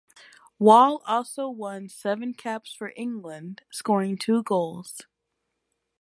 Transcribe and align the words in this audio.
Wall 0.57 1.03
also 1.05 1.47
won 1.47 1.87
seven 1.87 2.33
caps 2.33 2.73
for 2.73 2.91
England, 2.97 3.61
scoring 3.69 4.17
two 4.17 4.41
goals. 4.41 5.03